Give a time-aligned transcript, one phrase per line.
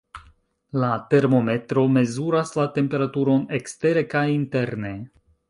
[0.83, 4.97] La termometro mezuras la temperaturon ekstere kaj interne.